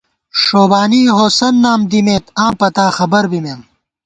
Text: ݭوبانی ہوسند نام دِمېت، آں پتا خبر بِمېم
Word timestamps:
ݭوبانی 0.41 1.01
ہوسند 1.17 1.57
نام 1.63 1.81
دِمېت، 1.89 2.25
آں 2.43 2.53
پتا 2.59 2.85
خبر 2.97 3.23
بِمېم 3.31 3.61